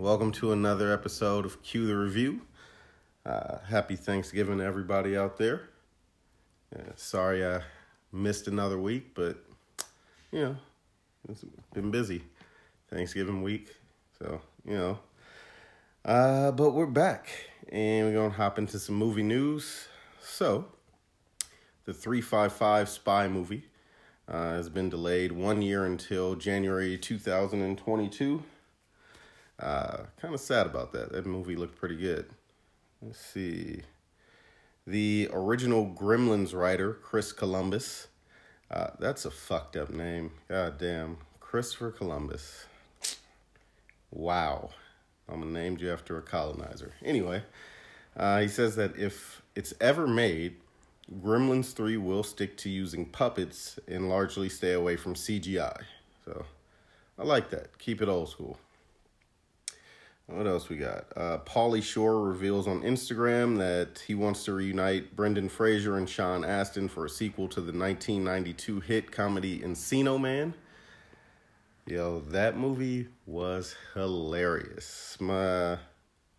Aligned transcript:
Welcome 0.00 0.32
to 0.32 0.52
another 0.52 0.94
episode 0.94 1.44
of 1.44 1.62
Cue 1.62 1.86
the 1.86 1.94
Review. 1.94 2.40
Uh, 3.26 3.58
happy 3.68 3.96
Thanksgiving 3.96 4.56
to 4.56 4.64
everybody 4.64 5.14
out 5.14 5.36
there. 5.36 5.68
Uh, 6.74 6.92
sorry 6.96 7.44
I 7.44 7.60
missed 8.10 8.48
another 8.48 8.78
week, 8.78 9.14
but 9.14 9.44
you 10.32 10.40
know, 10.40 10.56
it's 11.28 11.44
been 11.74 11.90
busy. 11.90 12.24
Thanksgiving 12.88 13.42
week, 13.42 13.76
so 14.18 14.40
you 14.64 14.78
know. 14.78 14.98
Uh, 16.02 16.50
but 16.52 16.70
we're 16.70 16.86
back, 16.86 17.28
and 17.68 18.06
we're 18.06 18.14
gonna 18.14 18.32
hop 18.32 18.58
into 18.58 18.78
some 18.78 18.94
movie 18.94 19.22
news. 19.22 19.86
So, 20.22 20.64
the 21.84 21.92
355 21.92 22.88
spy 22.88 23.28
movie 23.28 23.64
uh, 24.26 24.52
has 24.52 24.70
been 24.70 24.88
delayed 24.88 25.32
one 25.32 25.60
year 25.60 25.84
until 25.84 26.36
January 26.36 26.96
2022. 26.96 28.42
Uh, 29.60 30.04
kind 30.20 30.32
of 30.34 30.40
sad 30.40 30.66
about 30.66 30.92
that. 30.92 31.12
That 31.12 31.26
movie 31.26 31.54
looked 31.54 31.78
pretty 31.78 31.96
good. 31.96 32.26
Let's 33.02 33.20
see. 33.20 33.82
The 34.86 35.28
original 35.32 35.86
Gremlins 35.86 36.54
writer, 36.54 36.94
Chris 36.94 37.32
Columbus. 37.32 38.08
Uh, 38.70 38.88
that's 38.98 39.24
a 39.24 39.30
fucked 39.30 39.76
up 39.76 39.90
name. 39.90 40.32
God 40.48 40.78
damn. 40.78 41.18
Christopher 41.40 41.90
Columbus. 41.90 42.66
Wow. 44.10 44.70
I'm 45.28 45.52
named 45.52 45.80
you 45.80 45.92
after 45.92 46.16
a 46.16 46.22
colonizer. 46.22 46.94
Anyway, 47.04 47.42
uh, 48.16 48.40
he 48.40 48.48
says 48.48 48.76
that 48.76 48.96
if 48.96 49.42
it's 49.54 49.74
ever 49.80 50.06
made, 50.06 50.56
Gremlins 51.22 51.72
3 51.72 51.96
will 51.96 52.22
stick 52.22 52.56
to 52.58 52.70
using 52.70 53.04
puppets 53.04 53.78
and 53.88 54.08
largely 54.08 54.48
stay 54.48 54.72
away 54.72 54.96
from 54.96 55.14
CGI. 55.14 55.82
So 56.24 56.44
I 57.18 57.24
like 57.24 57.50
that. 57.50 57.78
Keep 57.78 58.02
it 58.02 58.08
old 58.08 58.28
school. 58.28 58.58
What 60.30 60.46
else 60.46 60.68
we 60.68 60.76
got? 60.76 61.06
Uh, 61.16 61.38
Pauly 61.38 61.82
Shore 61.82 62.20
reveals 62.22 62.68
on 62.68 62.82
Instagram 62.82 63.58
that 63.58 64.04
he 64.06 64.14
wants 64.14 64.44
to 64.44 64.52
reunite 64.52 65.16
Brendan 65.16 65.48
Fraser 65.48 65.96
and 65.96 66.08
Sean 66.08 66.44
Astin 66.44 66.88
for 66.88 67.04
a 67.04 67.10
sequel 67.10 67.48
to 67.48 67.60
the 67.60 67.76
1992 67.76 68.80
hit 68.80 69.10
comedy 69.10 69.58
Encino 69.58 70.20
Man. 70.20 70.54
Yo, 71.84 72.20
that 72.20 72.56
movie 72.56 73.08
was 73.26 73.74
hilarious. 73.94 75.16
My 75.18 75.78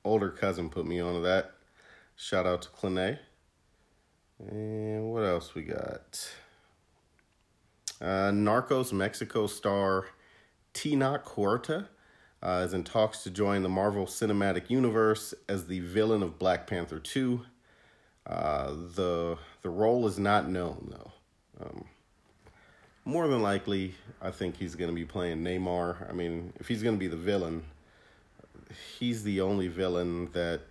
older 0.05 0.29
cousin 0.29 0.69
put 0.69 0.85
me 0.85 1.01
onto 1.01 1.21
that. 1.23 1.51
Shout 2.15 2.45
out 2.45 2.61
to 2.61 2.69
Clinet. 2.69 3.19
And 4.39 5.11
what 5.11 5.23
else 5.23 5.53
we 5.53 5.63
got? 5.63 6.31
Uh, 7.99 8.31
Narcos 8.31 8.93
Mexico 8.93 9.47
star 9.47 10.07
Tenoch 10.73 11.25
Huerta 11.25 11.89
uh, 12.43 12.63
is 12.65 12.73
in 12.73 12.83
talks 12.83 13.23
to 13.23 13.29
join 13.29 13.63
the 13.63 13.69
Marvel 13.69 14.05
Cinematic 14.05 14.69
Universe 14.69 15.33
as 15.47 15.67
the 15.67 15.79
villain 15.79 16.23
of 16.23 16.39
Black 16.39 16.67
Panther 16.67 16.99
2. 16.99 17.41
Uh, 18.25 18.71
the 18.95 19.37
the 19.61 19.69
role 19.69 20.07
is 20.07 20.19
not 20.19 20.47
known 20.47 20.87
though. 20.91 21.11
Um, 21.63 21.85
more 23.03 23.27
than 23.27 23.41
likely, 23.41 23.95
I 24.21 24.31
think 24.31 24.57
he's 24.57 24.75
going 24.75 24.89
to 24.89 24.95
be 24.95 25.05
playing 25.05 25.43
Namor. 25.43 26.07
I 26.09 26.13
mean, 26.13 26.53
if 26.59 26.67
he's 26.67 26.83
going 26.83 26.95
to 26.95 26.99
be 26.99 27.07
the 27.07 27.17
villain, 27.17 27.63
he's 28.99 29.23
the 29.23 29.41
only 29.41 29.67
villain 29.67 30.29
that 30.33 30.61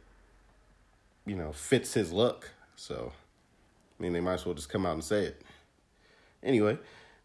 you 1.26 1.36
know 1.36 1.52
fits 1.52 1.94
his 1.94 2.12
look. 2.12 2.50
So, 2.76 3.12
I 3.98 4.02
mean, 4.02 4.12
they 4.12 4.20
might 4.20 4.34
as 4.34 4.46
well 4.46 4.54
just 4.54 4.68
come 4.68 4.86
out 4.86 4.94
and 4.94 5.04
say 5.04 5.24
it. 5.24 5.42
Anyway, 6.42 6.78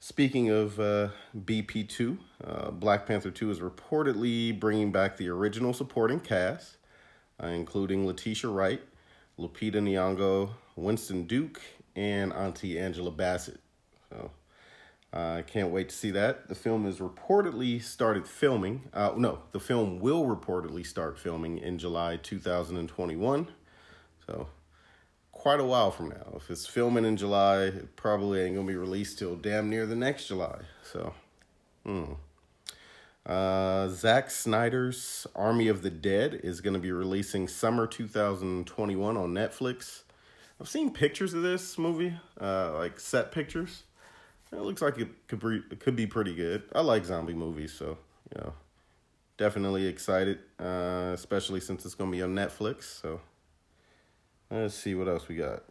Speaking 0.07 0.51
of 0.51 0.79
uh, 0.79 1.07
BP2, 1.35 2.19
uh, 2.45 2.69
Black 2.69 3.07
Panther 3.07 3.31
2 3.31 3.49
is 3.49 3.59
reportedly 3.59 4.57
bringing 4.57 4.91
back 4.91 5.17
the 5.17 5.29
original 5.29 5.73
supporting 5.73 6.19
cast, 6.19 6.77
uh, 7.41 7.47
including 7.47 8.05
Letitia 8.05 8.51
Wright, 8.51 8.83
Lupita 9.39 9.77
Nyong'o, 9.77 10.51
Winston 10.75 11.23
Duke, 11.23 11.59
and 11.95 12.31
Auntie 12.33 12.77
Angela 12.77 13.09
Bassett. 13.09 13.59
So 14.11 14.29
uh, 15.11 15.37
I 15.39 15.41
can't 15.41 15.71
wait 15.71 15.89
to 15.89 15.95
see 15.95 16.11
that. 16.11 16.49
The 16.49 16.55
film 16.55 16.85
is 16.85 16.99
reportedly 16.99 17.81
started 17.81 18.27
filming. 18.27 18.83
Uh, 18.93 19.13
no, 19.17 19.39
the 19.53 19.59
film 19.59 19.99
will 19.99 20.27
reportedly 20.27 20.85
start 20.85 21.17
filming 21.17 21.57
in 21.57 21.79
July 21.79 22.17
2021. 22.17 23.47
So 24.27 24.49
quite 25.35 25.59
a 25.59 25.63
while 25.63 25.91
from 25.91 26.09
now. 26.09 26.33
If 26.35 26.49
it's 26.49 26.65
filming 26.65 27.05
in 27.05 27.17
July, 27.17 27.65
it 27.65 27.95
probably 27.95 28.41
ain't 28.41 28.55
gonna 28.55 28.67
be 28.67 28.75
released 28.75 29.19
till 29.19 29.35
damn 29.35 29.69
near 29.69 29.85
the 29.85 29.95
next 29.95 30.27
July. 30.27 30.61
So, 30.81 31.13
hmm. 31.85 32.13
Uh, 33.25 33.89
Zack 33.89 34.31
Snyder's 34.31 35.27
Army 35.35 35.67
of 35.67 35.83
the 35.83 35.91
Dead 35.91 36.39
is 36.43 36.61
gonna 36.61 36.79
be 36.79 36.91
releasing 36.91 37.47
summer 37.47 37.85
2021 37.85 39.17
on 39.17 39.33
Netflix. 39.33 40.03
I've 40.59 40.69
seen 40.69 40.91
pictures 40.91 41.35
of 41.35 41.43
this 41.43 41.77
movie, 41.77 42.13
uh, 42.41 42.73
like 42.73 42.99
set 42.99 43.31
pictures. 43.31 43.83
It 44.51 44.61
looks 44.61 44.81
like 44.81 44.97
it 44.97 45.27
could 45.27 45.41
be 45.41 45.61
it 45.69 45.79
could 45.79 45.95
be 45.95 46.07
pretty 46.07 46.33
good. 46.33 46.63
I 46.73 46.81
like 46.81 47.05
zombie 47.05 47.33
movies, 47.33 47.73
so 47.73 47.97
you 48.33 48.41
know, 48.41 48.53
definitely 49.37 49.85
excited, 49.85 50.39
uh, 50.59 51.11
especially 51.13 51.59
since 51.59 51.85
it's 51.85 51.93
gonna 51.93 52.09
be 52.09 52.23
on 52.23 52.33
Netflix. 52.33 52.83
So. 52.99 53.21
Let's 54.55 54.73
see 54.73 54.95
what 54.95 55.09
else 55.09 55.27
we 55.27 55.35
got. 55.35 55.63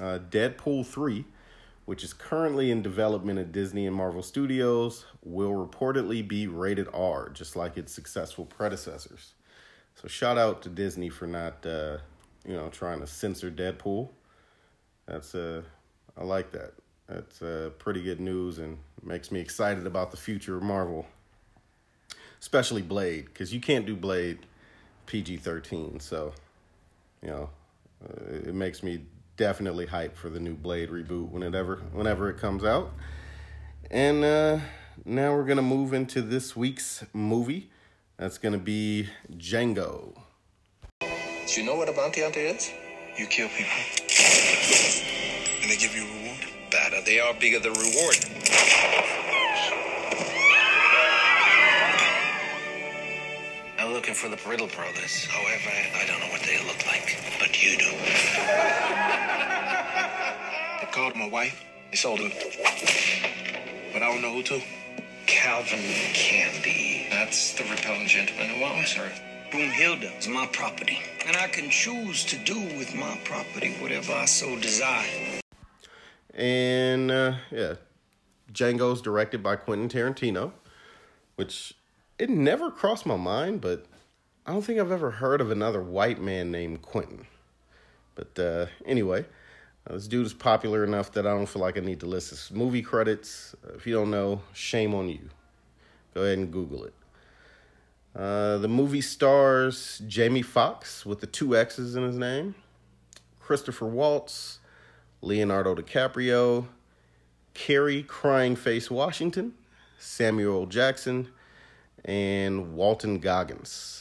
Uh, 0.00 0.18
Deadpool 0.30 0.86
3, 0.86 1.26
which 1.84 2.02
is 2.02 2.14
currently 2.14 2.70
in 2.70 2.80
development 2.80 3.38
at 3.38 3.52
Disney 3.52 3.86
and 3.86 3.94
Marvel 3.94 4.22
Studios, 4.22 5.04
will 5.22 5.52
reportedly 5.52 6.26
be 6.26 6.46
rated 6.46 6.88
R, 6.94 7.28
just 7.28 7.56
like 7.56 7.76
its 7.76 7.92
successful 7.92 8.46
predecessors. 8.46 9.34
So 9.96 10.08
shout 10.08 10.38
out 10.38 10.62
to 10.62 10.70
Disney 10.70 11.10
for 11.10 11.26
not, 11.26 11.66
uh, 11.66 11.98
you 12.46 12.54
know, 12.54 12.70
trying 12.70 13.00
to 13.00 13.06
censor 13.06 13.50
Deadpool. 13.50 14.08
That's 15.04 15.34
uh, 15.34 15.60
I 16.16 16.24
like 16.24 16.52
that. 16.52 16.72
That's 17.06 17.42
uh, 17.42 17.68
pretty 17.78 18.02
good 18.02 18.20
news 18.20 18.58
and 18.58 18.78
makes 19.02 19.30
me 19.30 19.40
excited 19.40 19.86
about 19.86 20.10
the 20.10 20.16
future 20.16 20.56
of 20.56 20.62
Marvel, 20.62 21.04
especially 22.40 22.80
Blade, 22.80 23.26
because 23.26 23.52
you 23.52 23.60
can't 23.60 23.84
do 23.84 23.94
Blade 23.94 24.46
PG 25.04 25.36
thirteen. 25.38 26.00
So, 26.00 26.32
you 27.22 27.28
know, 27.28 27.50
uh, 28.02 28.48
it 28.48 28.54
makes 28.54 28.82
me 28.82 29.04
definitely 29.36 29.86
hype 29.86 30.16
for 30.16 30.28
the 30.28 30.40
new 30.40 30.54
Blade 30.54 30.90
reboot 30.90 31.30
whenever 31.30 31.76
whenever 31.92 32.28
it 32.28 32.38
comes 32.38 32.64
out. 32.64 32.92
And 33.90 34.24
uh, 34.24 34.60
now 35.04 35.34
we're 35.34 35.44
gonna 35.44 35.62
move 35.62 35.92
into 35.92 36.22
this 36.22 36.54
week's 36.54 37.04
movie. 37.12 37.70
That's 38.16 38.38
gonna 38.38 38.58
be 38.58 39.08
Django. 39.32 40.14
Do 41.00 41.60
you 41.60 41.66
know 41.66 41.74
what 41.74 41.88
a 41.88 41.92
bounty 41.92 42.22
hunter 42.22 42.40
is? 42.40 42.70
You 43.18 43.26
kill 43.26 43.48
people, 43.48 43.72
and 45.62 45.70
they 45.70 45.76
give 45.76 45.94
you 45.94 46.04
a 46.04 46.12
reward. 46.22 46.46
Better 46.70 47.02
they 47.04 47.18
are, 47.18 47.34
bigger 47.34 47.58
the 47.58 47.70
reward. 47.70 48.16
I'm 53.78 53.92
looking 53.92 54.14
for 54.14 54.28
the 54.28 54.36
Brittle 54.36 54.68
brothers. 54.68 55.24
However, 55.24 55.70
I 55.96 56.06
don't 56.06 56.20
know 56.20 56.28
what 56.28 56.42
they 56.42 56.58
look 56.64 56.86
like, 56.86 57.18
but 57.60 57.70
you 57.70 57.76
do. 57.76 57.90
they 60.80 60.86
called 60.92 61.16
my 61.16 61.28
wife. 61.28 61.62
They 61.90 61.96
sold 61.96 62.20
her. 62.20 62.30
But 63.92 64.02
I 64.02 64.12
don't 64.12 64.22
know 64.22 64.34
who 64.34 64.42
to. 64.44 64.60
Calvin 65.26 65.78
Candie. 66.12 67.06
That's 67.10 67.54
the 67.54 67.64
repellent 67.64 68.08
gentleman 68.08 68.48
who 68.48 68.64
owns 68.64 68.92
her. 68.92 69.10
Broomhilda 69.50 70.18
is 70.18 70.28
my 70.28 70.46
property, 70.46 71.00
and 71.26 71.36
I 71.36 71.48
can 71.48 71.70
choose 71.70 72.24
to 72.26 72.36
do 72.44 72.58
with 72.78 72.94
my 72.94 73.18
property 73.24 73.74
whatever 73.80 74.12
I 74.12 74.24
so 74.24 74.58
desire. 74.58 75.40
And 76.34 77.10
uh, 77.10 77.34
yeah, 77.50 77.74
Django's 78.52 79.02
directed 79.02 79.42
by 79.42 79.56
Quentin 79.56 79.88
Tarantino, 79.88 80.52
which 81.36 81.74
it 82.18 82.30
never 82.30 82.70
crossed 82.70 83.06
my 83.06 83.16
mind, 83.16 83.60
but 83.60 83.86
I 84.46 84.52
don't 84.52 84.62
think 84.62 84.78
I've 84.78 84.92
ever 84.92 85.10
heard 85.10 85.40
of 85.40 85.50
another 85.50 85.82
white 85.82 86.20
man 86.20 86.50
named 86.50 86.82
Quentin. 86.82 87.26
But 88.20 88.42
uh, 88.42 88.66
anyway, 88.84 89.24
uh, 89.88 89.94
this 89.94 90.06
dude 90.06 90.26
is 90.26 90.34
popular 90.34 90.84
enough 90.84 91.10
that 91.12 91.26
I 91.26 91.30
don't 91.30 91.46
feel 91.46 91.62
like 91.62 91.78
I 91.78 91.80
need 91.80 92.00
to 92.00 92.06
list 92.06 92.30
his 92.30 92.50
movie 92.50 92.82
credits. 92.82 93.54
Uh, 93.64 93.76
if 93.76 93.86
you 93.86 93.94
don't 93.94 94.10
know, 94.10 94.42
shame 94.52 94.94
on 94.94 95.08
you. 95.08 95.30
Go 96.12 96.22
ahead 96.22 96.36
and 96.36 96.52
Google 96.52 96.84
it. 96.84 96.92
Uh, 98.14 98.58
the 98.58 98.68
movie 98.68 99.00
stars 99.00 100.02
Jamie 100.06 100.42
Foxx 100.42 101.06
with 101.06 101.20
the 101.20 101.26
two 101.26 101.56
X's 101.56 101.96
in 101.96 102.02
his 102.02 102.18
name, 102.18 102.54
Christopher 103.38 103.86
Waltz, 103.86 104.58
Leonardo 105.22 105.74
DiCaprio, 105.74 106.66
Kerry 107.54 108.02
Crying 108.02 108.54
Face 108.54 108.90
Washington, 108.90 109.54
Samuel 109.98 110.66
Jackson, 110.66 111.28
and 112.04 112.74
Walton 112.74 113.18
Goggins. 113.18 113.99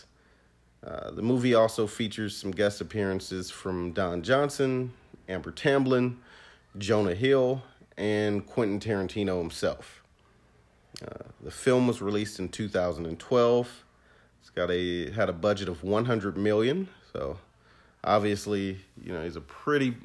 Uh, 0.85 1.11
the 1.11 1.21
movie 1.21 1.53
also 1.53 1.87
features 1.87 2.35
some 2.35 2.51
guest 2.51 2.79
appearances 2.81 3.51
from 3.51 3.91
Don 3.91 4.21
Johnson, 4.21 4.93
Amber 5.27 5.51
Tamblyn, 5.51 6.17
Jonah 6.77 7.15
Hill, 7.15 7.61
and 7.97 8.45
Quentin 8.45 8.79
Tarantino 8.79 9.39
himself. 9.39 10.03
Uh, 11.05 11.25
the 11.41 11.51
film 11.51 11.87
was 11.87 12.01
released 12.01 12.39
in 12.39 12.49
2012. 12.49 13.85
It's 14.41 14.49
got 14.49 14.71
a 14.71 15.11
had 15.11 15.29
a 15.29 15.33
budget 15.33 15.67
of 15.67 15.83
100 15.83 16.37
million, 16.37 16.87
so 17.11 17.37
obviously, 18.03 18.79
you 19.03 19.13
know, 19.13 19.23
he's 19.23 19.35
a 19.35 19.41
pretty 19.41 19.95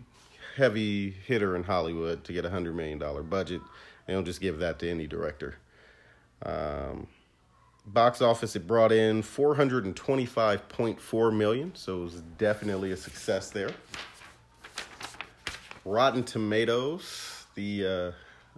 heavy 0.57 1.11
hitter 1.11 1.57
in 1.57 1.65
Hollywood 1.65 2.25
to 2.25 2.33
get 2.33 2.45
a 2.45 2.51
hundred 2.51 2.75
million 2.77 2.99
dollar 2.99 3.23
budget. 3.23 3.61
They 4.07 4.13
don't 4.13 4.25
just 4.25 4.41
give 4.41 4.59
that 4.59 4.79
to 4.81 4.91
any 4.91 5.07
director. 5.07 5.57
Um, 6.45 7.07
box 7.87 8.21
office 8.23 8.57
it 8.57 8.67
brought 8.67 8.91
in 8.93 9.23
425.4 9.23 11.37
million, 11.37 11.75
so 11.75 12.01
it 12.01 12.05
was 12.05 12.23
definitely 12.39 12.93
a 12.93 12.97
success 12.97 13.51
there. 13.51 13.69
Rotten 15.85 16.25
Tomatoes, 16.25 17.45
the 17.55 17.87
uh, 17.87 18.13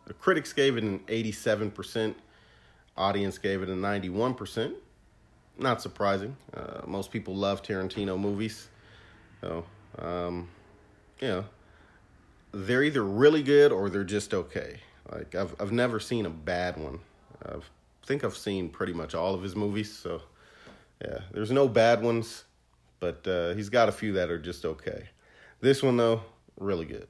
the 0.07 0.15
critics 0.15 0.53
gave 0.53 0.77
it 0.77 0.85
an 0.85 1.01
87%, 1.01 2.15
audience 2.97 3.39
gave 3.39 3.63
it 3.63 3.69
a 3.69 3.75
91%. 3.75 4.75
Not 5.59 5.83
surprising. 5.83 6.37
Uh, 6.55 6.83
most 6.87 7.11
people 7.11 7.35
love 7.35 7.63
Tarantino 7.63 8.21
movies. 8.21 8.69
So, 9.41 9.65
um, 9.99 10.49
you 11.21 11.29
know, 11.29 11.45
they're 12.53 12.85
either 12.85 13.03
really 13.03 13.43
good 13.43 13.73
or 13.73 13.91
they're 13.91 14.05
just 14.05 14.33
okay. 14.35 14.79
Like 15.11 15.35
I've 15.35 15.61
I've 15.61 15.73
never 15.73 15.99
seen 15.99 16.27
a 16.27 16.31
bad 16.31 16.77
one. 16.77 17.01
Think 18.07 18.25
I've 18.25 18.37
seen 18.37 18.69
pretty 18.69 18.93
much 18.93 19.15
all 19.15 19.35
of 19.35 19.43
his 19.43 19.57
movies, 19.57 19.93
so 19.93 20.23
yeah, 21.03 21.19
there's 21.33 21.51
no 21.51 21.69
bad 21.69 22.03
ones, 22.03 22.45
but 23.01 23.27
uh, 23.27 23.55
he's 23.55 23.69
got 23.69 23.89
a 23.89 23.93
few 23.93 24.13
that 24.13 24.31
are 24.31 24.39
just 24.39 24.65
okay. 24.65 25.09
This 25.61 25.83
one 25.83 25.97
though, 25.97 26.23
really 26.59 26.87
good. 26.87 27.09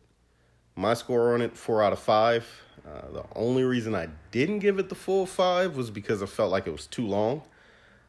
My 0.75 0.95
score 0.95 1.35
on 1.35 1.43
it, 1.43 1.57
four 1.57 1.83
out 1.83 1.93
of 1.93 1.99
five. 1.99 2.47
Uh, 2.87 3.13
the 3.13 3.25
only 3.35 3.63
reason 3.63 3.95
I 3.95 4.09
didn't 4.31 4.61
give 4.61 4.79
it 4.79 4.89
the 4.89 4.95
full 4.95 5.27
five 5.27 5.77
was 5.77 5.91
because 5.91 6.23
I 6.23 6.27
felt 6.27 6.51
like 6.51 6.67
it 6.67 6.73
was 6.73 6.87
too 6.87 7.07
long. 7.07 7.43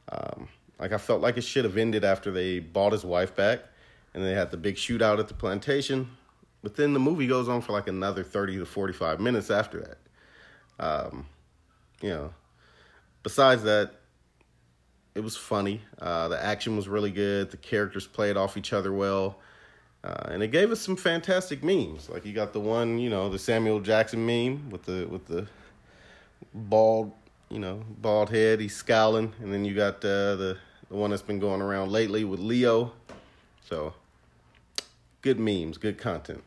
Um, 0.10 0.48
like 0.80 0.92
I 0.92 0.98
felt 0.98 1.22
like 1.22 1.38
it 1.38 1.44
should 1.44 1.66
have 1.66 1.78
ended 1.78 2.04
after 2.04 2.32
they 2.32 2.60
bought 2.60 2.92
his 2.92 3.04
wife 3.04 3.36
back, 3.36 3.60
and 4.14 4.24
they 4.24 4.34
had 4.34 4.52
the 4.52 4.58
big 4.58 4.76
shootout 4.76 5.20
at 5.20 5.28
the 5.28 5.34
plantation. 5.34 6.10
But 6.64 6.76
then 6.76 6.94
the 6.94 7.00
movie 7.00 7.28
goes 7.28 7.50
on 7.50 7.62
for 7.62 7.72
like 7.72 7.88
another 7.88 8.24
30 8.24 8.58
to 8.60 8.66
45 8.66 9.20
minutes 9.20 9.50
after 9.50 9.80
that. 9.82 9.98
Um, 10.80 11.26
you 12.02 12.10
know, 12.10 12.34
besides 13.28 13.64
that, 13.64 13.92
it 15.14 15.20
was 15.20 15.36
funny. 15.36 15.82
Uh, 16.00 16.30
the 16.30 16.42
action 16.42 16.78
was 16.78 16.88
really 16.88 17.12
good. 17.12 17.52
The 17.52 17.58
characters 17.58 18.08
played 18.08 18.38
off 18.38 18.56
each 18.56 18.72
other 18.72 18.94
well. 18.94 19.40
Uh, 20.02 20.30
and 20.30 20.42
it 20.42 20.48
gave 20.48 20.72
us 20.72 20.80
some 20.80 20.96
fantastic 20.96 21.62
memes. 21.62 22.08
Like 22.10 22.26
you 22.26 22.32
got 22.32 22.54
the 22.54 22.62
one, 22.62 23.00
you 23.00 23.10
know, 23.10 23.28
the 23.28 23.38
Samuel 23.38 23.82
Jackson 23.82 24.26
meme 24.26 24.70
with 24.70 24.84
the 24.84 25.06
with 25.10 25.26
the 25.26 25.46
bald, 26.54 27.12
you 27.50 27.60
know, 27.60 27.84
bald 28.00 28.30
head. 28.30 28.62
He's 28.62 28.78
scowling, 28.78 29.34
and 29.42 29.54
then 29.54 29.66
you 29.66 29.76
got 29.76 29.96
uh, 29.96 30.38
the 30.38 30.58
the 30.88 30.96
one 30.96 31.10
that's 31.10 31.22
been 31.22 31.40
going 31.40 31.62
around 31.62 31.92
lately 31.92 32.24
with 32.24 32.40
Leo. 32.40 32.94
So 33.68 33.94
good 35.22 35.38
memes, 35.38 35.78
good 35.78 35.98
content. 35.98 36.46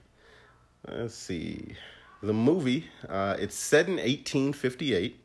Let's 0.89 1.15
see. 1.15 1.77
The 2.23 2.33
movie, 2.33 2.87
uh, 3.07 3.37
it's 3.39 3.55
set 3.55 3.87
in 3.87 3.97
1858. 3.97 5.21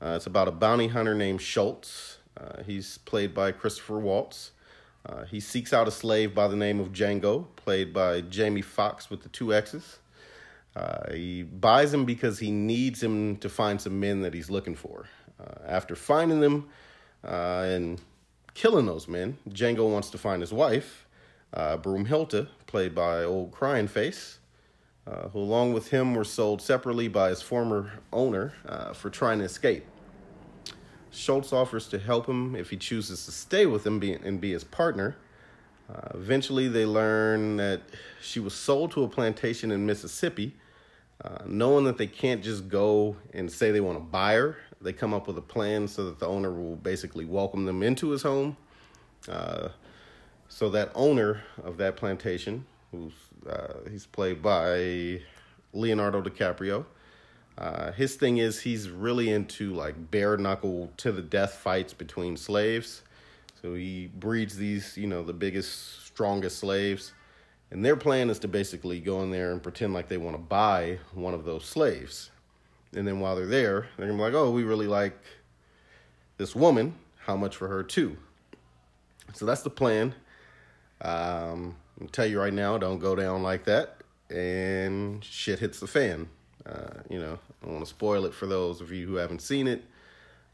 Uh, 0.00 0.14
it's 0.16 0.26
about 0.26 0.48
a 0.48 0.52
bounty 0.52 0.88
hunter 0.88 1.14
named 1.14 1.40
Schultz. 1.40 2.18
Uh, 2.36 2.62
he's 2.62 2.98
played 2.98 3.34
by 3.34 3.52
Christopher 3.52 3.98
Waltz. 3.98 4.52
Uh, 5.06 5.24
he 5.24 5.40
seeks 5.40 5.72
out 5.72 5.88
a 5.88 5.90
slave 5.90 6.34
by 6.34 6.48
the 6.48 6.56
name 6.56 6.80
of 6.80 6.92
Django, 6.92 7.46
played 7.56 7.94
by 7.94 8.20
Jamie 8.20 8.62
Foxx 8.62 9.08
with 9.08 9.22
the 9.22 9.28
two 9.28 9.54
X's. 9.54 9.98
Uh, 10.74 11.12
he 11.12 11.42
buys 11.42 11.94
him 11.94 12.04
because 12.04 12.38
he 12.38 12.50
needs 12.50 13.02
him 13.02 13.36
to 13.36 13.48
find 13.48 13.80
some 13.80 13.98
men 13.98 14.20
that 14.20 14.34
he's 14.34 14.50
looking 14.50 14.74
for. 14.74 15.06
Uh, 15.40 15.66
after 15.66 15.94
finding 15.94 16.40
them 16.40 16.68
and 17.22 18.00
killing 18.54 18.86
those 18.86 19.06
men, 19.06 19.38
Django 19.48 19.90
wants 19.90 20.10
to 20.10 20.18
find 20.18 20.42
his 20.42 20.52
wife, 20.52 21.06
uh, 21.54 21.76
Broomhilda, 21.76 22.48
played 22.66 22.94
by 22.94 23.22
old 23.22 23.52
Crying 23.52 23.86
Face, 23.86 24.38
uh, 25.06 25.28
who, 25.28 25.38
along 25.38 25.72
with 25.72 25.90
him, 25.90 26.14
were 26.14 26.24
sold 26.24 26.60
separately 26.60 27.08
by 27.08 27.28
his 27.28 27.42
former 27.42 27.92
owner 28.12 28.52
uh, 28.66 28.92
for 28.92 29.10
trying 29.10 29.38
to 29.38 29.44
escape. 29.44 29.84
Schultz 31.10 31.52
offers 31.52 31.88
to 31.88 31.98
help 31.98 32.26
him 32.26 32.54
if 32.54 32.70
he 32.70 32.76
chooses 32.76 33.24
to 33.24 33.32
stay 33.32 33.66
with 33.66 33.86
him 33.86 34.02
and 34.02 34.40
be 34.40 34.52
his 34.52 34.64
partner. 34.64 35.16
Uh, 35.88 36.08
eventually, 36.14 36.68
they 36.68 36.84
learn 36.84 37.56
that 37.56 37.82
she 38.20 38.40
was 38.40 38.54
sold 38.54 38.90
to 38.92 39.04
a 39.04 39.08
plantation 39.08 39.70
in 39.70 39.86
Mississippi. 39.86 40.54
Uh, 41.24 41.38
knowing 41.46 41.84
that 41.84 41.96
they 41.96 42.06
can't 42.06 42.42
just 42.44 42.68
go 42.68 43.16
and 43.32 43.50
say 43.50 43.70
they 43.70 43.80
want 43.80 43.96
to 43.96 44.04
buy 44.04 44.34
her, 44.34 44.58
they 44.82 44.92
come 44.92 45.14
up 45.14 45.26
with 45.26 45.38
a 45.38 45.42
plan 45.42 45.88
so 45.88 46.04
that 46.04 46.18
the 46.18 46.26
owner 46.26 46.52
will 46.52 46.76
basically 46.76 47.24
welcome 47.24 47.64
them 47.64 47.82
into 47.82 48.10
his 48.10 48.22
home. 48.22 48.56
Uh, 49.26 49.68
so 50.48 50.68
that 50.68 50.90
owner 50.94 51.42
of 51.64 51.78
that 51.78 51.96
plantation, 51.96 52.66
who's 52.90 53.12
uh, 53.48 53.88
he's 53.90 54.06
played 54.06 54.42
by 54.42 55.20
Leonardo 55.72 56.22
DiCaprio. 56.22 56.84
Uh, 57.58 57.92
his 57.92 58.16
thing 58.16 58.38
is 58.38 58.60
he's 58.60 58.90
really 58.90 59.30
into 59.30 59.72
like 59.72 60.10
bare 60.10 60.36
knuckle 60.36 60.92
to 60.98 61.12
the 61.12 61.22
death 61.22 61.54
fights 61.54 61.94
between 61.94 62.36
slaves. 62.36 63.02
So 63.62 63.74
he 63.74 64.08
breeds 64.14 64.56
these, 64.56 64.96
you 64.96 65.06
know, 65.06 65.22
the 65.22 65.32
biggest, 65.32 66.04
strongest 66.06 66.58
slaves. 66.58 67.12
And 67.70 67.84
their 67.84 67.96
plan 67.96 68.30
is 68.30 68.38
to 68.40 68.48
basically 68.48 69.00
go 69.00 69.22
in 69.22 69.30
there 69.30 69.52
and 69.52 69.62
pretend 69.62 69.94
like 69.94 70.08
they 70.08 70.18
want 70.18 70.36
to 70.36 70.42
buy 70.42 70.98
one 71.14 71.34
of 71.34 71.44
those 71.44 71.64
slaves. 71.64 72.30
And 72.94 73.06
then 73.08 73.20
while 73.20 73.34
they're 73.34 73.46
there, 73.46 73.88
they're 73.96 74.06
gonna 74.06 74.18
be 74.18 74.22
like, 74.22 74.34
oh, 74.34 74.50
we 74.50 74.62
really 74.62 74.86
like 74.86 75.18
this 76.36 76.54
woman. 76.54 76.94
How 77.18 77.36
much 77.36 77.56
for 77.56 77.66
her, 77.66 77.82
too? 77.82 78.16
So 79.32 79.46
that's 79.46 79.62
the 79.62 79.70
plan. 79.70 80.14
Um, 81.00 81.74
I'll 82.00 82.08
tell 82.08 82.26
you 82.26 82.40
right 82.40 82.52
now, 82.52 82.78
don't 82.78 82.98
go 82.98 83.14
down 83.14 83.42
like 83.42 83.64
that. 83.64 84.02
And 84.30 85.24
shit 85.24 85.58
hits 85.58 85.80
the 85.80 85.86
fan. 85.86 86.28
Uh, 86.64 87.00
you 87.08 87.18
know, 87.18 87.38
I 87.62 87.64
don't 87.64 87.74
want 87.74 87.84
to 87.84 87.90
spoil 87.90 88.24
it 88.24 88.34
for 88.34 88.46
those 88.46 88.80
of 88.80 88.90
you 88.90 89.06
who 89.06 89.16
haven't 89.16 89.40
seen 89.40 89.66
it. 89.66 89.84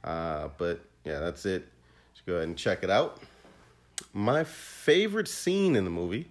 Uh, 0.04 0.48
but 0.58 0.80
yeah, 1.04 1.20
that's 1.20 1.46
it. 1.46 1.66
Just 2.14 2.26
go 2.26 2.34
ahead 2.34 2.48
and 2.48 2.56
check 2.56 2.82
it 2.82 2.90
out. 2.90 3.20
My 4.12 4.44
favorite 4.44 5.28
scene 5.28 5.76
in 5.76 5.84
the 5.84 5.90
movie 5.90 6.28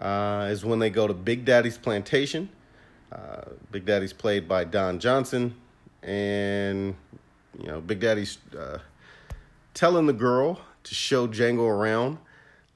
uh, 0.00 0.48
is 0.50 0.64
when 0.64 0.78
they 0.78 0.90
go 0.90 1.06
to 1.06 1.14
Big 1.14 1.44
Daddy's 1.44 1.78
plantation. 1.78 2.48
Uh, 3.10 3.42
Big 3.70 3.86
Daddy's 3.86 4.12
played 4.12 4.46
by 4.46 4.64
Don 4.64 4.98
Johnson, 4.98 5.54
and 6.02 6.94
you 7.58 7.66
know, 7.66 7.80
Big 7.80 8.00
Daddy's 8.00 8.38
uh, 8.58 8.78
telling 9.72 10.06
the 10.06 10.12
girl 10.12 10.60
to 10.84 10.94
show 10.94 11.26
Django 11.26 11.66
around, 11.68 12.18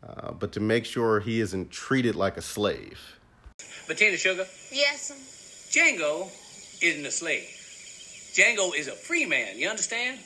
uh, 0.07 0.33
but 0.33 0.53
to 0.53 0.61
make 0.61 0.85
sure 0.85 1.21
he 1.21 1.41
isn't 1.41 1.71
treated 1.71 2.15
like 2.15 2.37
a 2.37 2.43
slave. 2.43 2.99
Potato 3.87 4.17
sugar? 4.17 4.47
Yes. 4.71 5.13
Django 5.71 6.29
isn't 6.83 7.07
a 7.07 7.11
slave. 7.11 7.49
Django 8.35 8.75
is 8.77 8.89
a 8.89 8.93
free 8.93 9.27
man, 9.27 9.59
you 9.59 9.69
understand? 9.69 10.19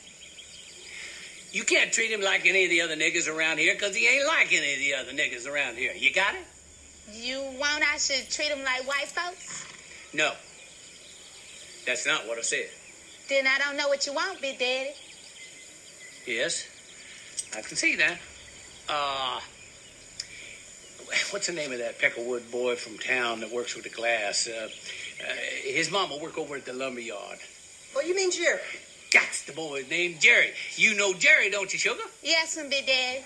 You 1.51 1.63
can't 1.63 1.91
treat 1.91 2.11
him 2.11 2.21
like 2.21 2.45
any 2.45 2.65
of 2.65 2.69
the 2.69 2.81
other 2.81 2.95
niggas 2.95 3.27
around 3.27 3.57
here 3.59 3.73
because 3.73 3.95
he 3.95 4.07
ain't 4.07 4.27
like 4.27 4.51
any 4.51 4.73
of 4.73 4.79
the 4.79 4.93
other 4.95 5.11
niggas 5.11 5.47
around 5.47 5.77
here. 5.77 5.93
You 5.93 6.13
got 6.13 6.35
it? 6.35 6.45
You 7.13 7.41
want 7.59 7.83
I 7.83 7.97
should 7.97 8.29
treat 8.29 8.49
him 8.49 8.63
like 8.63 8.87
white 8.87 9.07
folks? 9.07 9.65
No. 10.13 10.33
That's 11.85 12.05
not 12.05 12.27
what 12.27 12.37
I 12.37 12.41
said. 12.41 12.67
Then 13.29 13.47
I 13.47 13.57
don't 13.57 13.77
know 13.77 13.87
what 13.87 14.05
you 14.05 14.13
want, 14.13 14.41
Big 14.41 14.59
Daddy. 14.59 14.91
Yes, 16.25 16.65
I 17.55 17.61
can 17.61 17.77
see 17.77 17.95
that. 17.95 18.17
Uh, 18.89 19.39
what's 21.31 21.47
the 21.47 21.53
name 21.53 21.71
of 21.71 21.79
that 21.79 21.99
Peckerwood 21.99 22.51
boy 22.51 22.75
from 22.75 22.97
town 22.97 23.39
that 23.41 23.51
works 23.51 23.75
with 23.75 23.83
the 23.83 23.89
glass? 23.89 24.47
Uh, 24.47 24.69
uh, 25.21 25.33
his 25.63 25.91
mama 25.91 26.17
work 26.17 26.37
over 26.37 26.55
at 26.55 26.65
the 26.65 26.73
lumber 26.73 26.99
yard. 26.99 27.39
Oh, 27.95 28.01
you 28.01 28.15
mean 28.15 28.31
Jerry? 28.31 28.59
That's 29.13 29.43
the 29.43 29.53
boy's 29.53 29.89
name, 29.89 30.17
Jerry. 30.19 30.51
You 30.75 30.95
know 30.95 31.13
Jerry, 31.13 31.49
don't 31.49 31.71
you, 31.71 31.79
Sugar? 31.79 32.03
Yes, 32.21 32.55
Big 32.69 32.85
Daddy. 32.85 33.23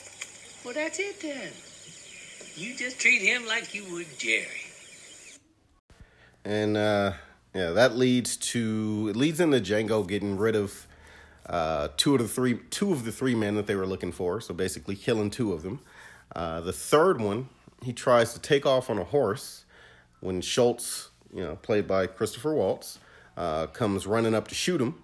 Well, 0.63 0.73
that's 0.73 0.99
it 0.99 1.19
then. 1.21 1.51
You 2.55 2.75
just 2.75 2.99
treat 2.99 3.21
him 3.21 3.47
like 3.47 3.73
you 3.73 3.91
would 3.91 4.07
Jerry. 4.19 4.45
And 6.45 6.77
uh, 6.77 7.13
yeah, 7.53 7.71
that 7.71 7.97
leads 7.97 8.37
to 8.37 9.07
it 9.09 9.15
leads 9.15 9.39
into 9.39 9.59
Django 9.59 10.07
getting 10.07 10.37
rid 10.37 10.55
of 10.55 10.87
uh, 11.47 11.89
two 11.97 12.13
of 12.13 12.21
the 12.21 12.27
three 12.27 12.59
two 12.69 12.91
of 12.91 13.05
the 13.05 13.11
three 13.11 13.35
men 13.35 13.55
that 13.55 13.67
they 13.67 13.75
were 13.75 13.87
looking 13.87 14.11
for. 14.11 14.39
So 14.41 14.53
basically, 14.53 14.95
killing 14.95 15.29
two 15.29 15.53
of 15.53 15.63
them. 15.63 15.79
Uh, 16.35 16.61
the 16.61 16.73
third 16.73 17.19
one, 17.19 17.49
he 17.83 17.93
tries 17.93 18.33
to 18.33 18.39
take 18.39 18.65
off 18.65 18.89
on 18.89 18.97
a 18.97 19.03
horse 19.03 19.65
when 20.19 20.41
Schultz, 20.41 21.09
you 21.33 21.41
know, 21.41 21.55
played 21.55 21.87
by 21.87 22.07
Christopher 22.07 22.53
Waltz, 22.53 22.99
uh, 23.37 23.67
comes 23.67 24.05
running 24.05 24.35
up 24.35 24.47
to 24.49 24.55
shoot 24.55 24.81
him. 24.81 24.95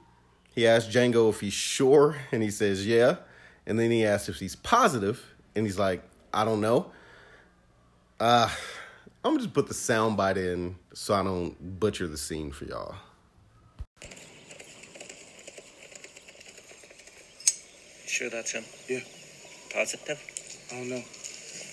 He 0.53 0.67
asks 0.67 0.93
Django 0.93 1.29
if 1.29 1.39
he's 1.39 1.53
sure, 1.53 2.17
and 2.31 2.41
he 2.41 2.50
says 2.50 2.86
yeah. 2.86 3.17
And 3.65 3.79
then 3.79 3.91
he 3.91 4.05
asks 4.05 4.29
if 4.29 4.38
he's 4.38 4.55
positive, 4.55 5.24
and 5.55 5.65
he's 5.65 5.77
like, 5.77 6.01
I 6.34 6.46
don't 6.46 6.62
know. 6.62 6.91
Uh, 8.19 8.50
I'm 9.24 9.34
gonna 9.34 9.43
just 9.43 9.53
put 9.53 9.67
the 9.67 9.74
soundbite 9.74 10.38
in 10.38 10.75
so 10.93 11.13
I 11.13 11.24
don't 11.24 11.79
butcher 11.79 12.07
the 12.07 12.17
scene 12.17 12.51
for 12.51 12.65
y'all. 12.65 12.96
Sure 18.05 18.29
that's 18.29 18.51
him? 18.51 18.63
Yeah. 18.88 19.01
Positive? 19.74 20.19
I 20.72 20.75
don't 20.75 20.89
know. 20.89 21.03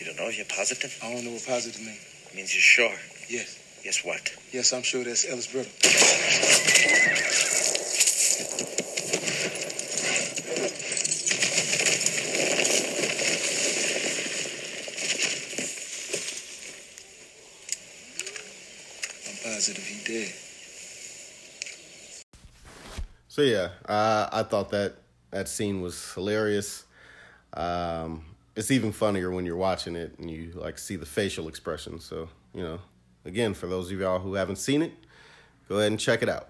You 0.01 0.07
don't 0.07 0.17
know 0.17 0.29
if 0.29 0.37
you're 0.37 0.47
positive? 0.47 0.99
I 1.03 1.13
don't 1.13 1.25
know 1.25 1.33
what 1.33 1.47
positive 1.47 1.81
means. 1.81 2.01
It 2.31 2.35
means 2.35 2.55
you're 2.55 2.63
sure. 2.63 2.97
Yes. 3.29 3.59
Yes, 3.85 4.05
what? 4.05 4.33
Yes, 4.51 4.73
I'm 4.73 4.83
sure 4.83 5.05
that's 5.05 5.29
Ellis 5.29 5.47
Brittle. 5.47 5.71
I'm 19.29 19.53
positive 19.53 19.85
he 19.85 20.03
dead. 20.05 20.33
So 23.29 23.43
yeah, 23.43 23.69
uh, 23.87 24.29
I 24.33 24.45
thought 24.45 24.71
that 24.71 24.95
that 25.31 25.49
scene 25.49 25.83
was 25.83 26.13
hilarious. 26.15 26.85
Um, 27.53 28.34
it's 28.57 28.71
even 28.71 28.93
funnier 28.93 29.31
when 29.31 29.45
you're 29.45 29.57
watching 29.57 29.97
it 29.97 30.19
and 30.19 30.31
you 30.31 30.53
like 30.55 30.79
see 30.79 30.97
the 30.97 31.07
facial 31.07 31.49
expressions. 31.49 32.05
So 32.05 32.29
you 32.55 32.63
know, 32.63 32.79
again, 33.25 33.55
for 33.55 33.67
those 33.67 33.91
of 33.91 33.99
y'all 33.99 34.19
who 34.19 34.35
haven't 34.35 34.57
seen 34.57 34.83
it, 34.83 34.93
go 35.69 35.79
ahead 35.79 35.91
and 35.91 36.01
check 36.01 36.23
it 36.23 36.29
out. 36.29 36.49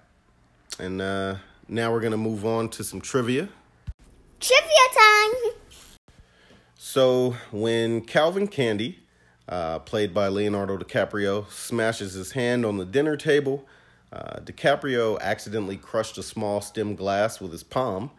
And 0.78 1.00
uh, 1.00 1.37
now 1.68 1.92
we're 1.92 2.00
gonna 2.00 2.16
move 2.16 2.44
on 2.44 2.68
to 2.70 2.84
some 2.84 3.00
trivia. 3.00 3.49
Trivia 4.40 4.88
time! 4.92 5.52
So 6.76 7.37
when 7.50 8.02
Calvin 8.02 8.46
Candie, 8.46 9.00
uh, 9.49 9.78
played 9.80 10.12
by 10.12 10.28
Leonardo 10.28 10.76
DiCaprio, 10.76 11.50
smashes 11.50 12.12
his 12.12 12.32
hand 12.32 12.64
on 12.64 12.76
the 12.76 12.84
dinner 12.84 13.16
table, 13.16 13.66
uh, 14.12 14.40
DiCaprio 14.40 15.18
accidentally 15.20 15.76
crushed 15.76 16.18
a 16.18 16.23
small 16.23 16.61
stem 16.61 16.94
glass 16.94 17.40
with 17.40 17.50
his 17.52 17.64
palm, 17.64 18.11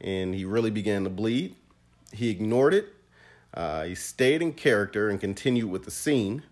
and 0.00 0.34
he 0.34 0.44
really 0.44 0.70
began 0.70 1.04
to 1.04 1.10
bleed. 1.10 1.54
He 2.12 2.30
ignored 2.30 2.74
it. 2.74 2.93
Uh, 3.54 3.84
he 3.84 3.94
stayed 3.94 4.42
in 4.42 4.52
character 4.52 5.08
and 5.08 5.20
continued 5.20 5.70
with 5.70 5.84
the 5.84 5.90
scene. 5.90 6.42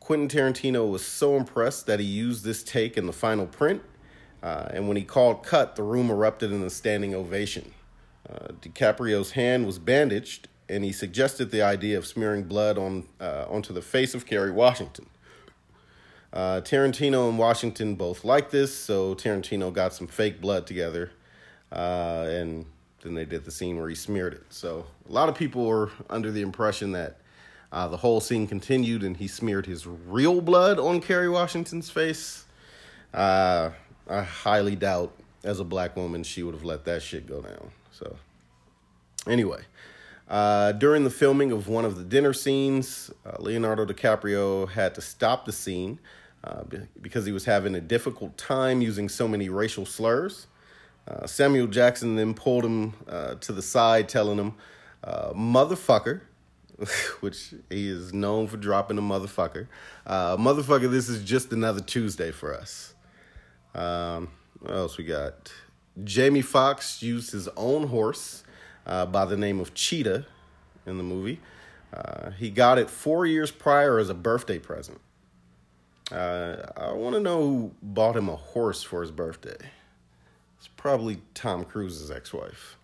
Quentin 0.00 0.28
Tarantino 0.28 0.88
was 0.88 1.04
so 1.04 1.36
impressed 1.36 1.86
that 1.86 1.98
he 1.98 2.06
used 2.06 2.44
this 2.44 2.62
take 2.62 2.96
in 2.96 3.06
the 3.06 3.12
final 3.12 3.46
print, 3.46 3.82
uh, 4.42 4.68
and 4.70 4.86
when 4.86 4.96
he 4.96 5.02
called 5.02 5.42
cut, 5.42 5.74
the 5.74 5.82
room 5.82 6.10
erupted 6.10 6.52
in 6.52 6.62
a 6.62 6.70
standing 6.70 7.14
ovation. 7.14 7.72
Uh, 8.28 8.48
DiCaprio's 8.60 9.32
hand 9.32 9.66
was 9.66 9.78
bandaged, 9.78 10.48
and 10.68 10.84
he 10.84 10.92
suggested 10.92 11.50
the 11.50 11.62
idea 11.62 11.96
of 11.96 12.06
smearing 12.06 12.44
blood 12.44 12.76
on 12.76 13.04
uh, 13.20 13.46
onto 13.48 13.72
the 13.72 13.82
face 13.82 14.14
of 14.14 14.26
Kerry 14.26 14.50
Washington. 14.50 15.06
Uh, 16.32 16.60
Tarantino 16.60 17.28
and 17.28 17.38
Washington 17.38 17.94
both 17.94 18.24
liked 18.24 18.50
this, 18.50 18.76
so 18.76 19.14
Tarantino 19.14 19.72
got 19.72 19.94
some 19.94 20.06
fake 20.06 20.40
blood 20.40 20.66
together, 20.66 21.10
uh, 21.72 22.26
and 22.28 22.66
then 23.06 23.14
they 23.14 23.24
did 23.24 23.44
the 23.44 23.50
scene 23.50 23.78
where 23.78 23.88
he 23.88 23.94
smeared 23.94 24.34
it. 24.34 24.42
So 24.50 24.84
a 25.08 25.12
lot 25.12 25.28
of 25.28 25.36
people 25.36 25.66
were 25.66 25.90
under 26.10 26.32
the 26.32 26.42
impression 26.42 26.92
that 26.92 27.18
uh, 27.70 27.86
the 27.88 27.96
whole 27.96 28.20
scene 28.20 28.46
continued 28.46 29.04
and 29.04 29.16
he 29.16 29.28
smeared 29.28 29.66
his 29.66 29.86
real 29.86 30.40
blood 30.40 30.80
on 30.80 31.00
Kerry 31.00 31.28
Washington's 31.28 31.88
face. 31.88 32.44
Uh, 33.14 33.70
I 34.08 34.22
highly 34.22 34.74
doubt, 34.74 35.12
as 35.44 35.60
a 35.60 35.64
black 35.64 35.96
woman, 35.96 36.24
she 36.24 36.42
would 36.42 36.54
have 36.54 36.64
let 36.64 36.84
that 36.86 37.02
shit 37.02 37.26
go 37.26 37.40
down. 37.40 37.70
So, 37.92 38.16
anyway, 39.28 39.62
uh, 40.28 40.72
during 40.72 41.04
the 41.04 41.10
filming 41.10 41.52
of 41.52 41.68
one 41.68 41.84
of 41.84 41.96
the 41.96 42.04
dinner 42.04 42.32
scenes, 42.32 43.12
uh, 43.24 43.36
Leonardo 43.38 43.86
DiCaprio 43.86 44.68
had 44.68 44.94
to 44.96 45.00
stop 45.00 45.44
the 45.44 45.52
scene 45.52 46.00
uh, 46.42 46.64
because 47.00 47.24
he 47.24 47.32
was 47.32 47.44
having 47.44 47.74
a 47.74 47.80
difficult 47.80 48.36
time 48.36 48.80
using 48.80 49.08
so 49.08 49.28
many 49.28 49.48
racial 49.48 49.86
slurs. 49.86 50.48
Uh, 51.08 51.26
Samuel 51.26 51.68
Jackson 51.68 52.16
then 52.16 52.34
pulled 52.34 52.64
him 52.64 52.94
uh, 53.08 53.36
to 53.36 53.52
the 53.52 53.62
side, 53.62 54.08
telling 54.08 54.38
him, 54.38 54.54
uh, 55.04 55.32
motherfucker, 55.32 56.22
which 57.20 57.54
he 57.70 57.88
is 57.88 58.12
known 58.12 58.48
for 58.48 58.56
dropping 58.56 58.98
a 58.98 59.02
motherfucker. 59.02 59.68
Uh, 60.04 60.36
motherfucker, 60.36 60.90
this 60.90 61.08
is 61.08 61.24
just 61.24 61.52
another 61.52 61.80
Tuesday 61.80 62.32
for 62.32 62.54
us. 62.54 62.94
Um, 63.74 64.30
what 64.60 64.72
else 64.72 64.98
we 64.98 65.04
got? 65.04 65.52
Jamie 66.02 66.42
Foxx 66.42 67.02
used 67.02 67.30
his 67.30 67.48
own 67.56 67.86
horse 67.86 68.42
uh, 68.84 69.06
by 69.06 69.24
the 69.24 69.36
name 69.36 69.60
of 69.60 69.74
Cheetah 69.74 70.26
in 70.86 70.98
the 70.98 71.04
movie. 71.04 71.40
He 72.36 72.50
got 72.50 72.76
it 72.76 72.90
four 72.90 73.24
years 73.24 73.50
prior 73.50 73.98
as 73.98 74.10
a 74.10 74.14
birthday 74.14 74.58
present. 74.58 75.00
I 76.12 76.92
want 76.92 77.14
to 77.14 77.20
know 77.20 77.40
who 77.40 77.74
bought 77.80 78.18
him 78.18 78.28
a 78.28 78.36
horse 78.36 78.82
for 78.82 79.00
his 79.00 79.10
birthday. 79.10 79.56
Probably 80.86 81.18
Tom 81.34 81.64
Cruise's 81.64 82.12
ex 82.12 82.32
wife. 82.32 82.76